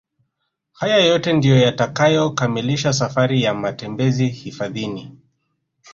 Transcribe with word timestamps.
Haya 0.73 0.97
yote 0.97 1.33
ndio 1.33 1.57
yatakayokamilisha 1.59 2.93
safari 2.93 3.43
ya 3.43 3.53
matembezi 3.53 4.27
hifadhini 4.27 5.17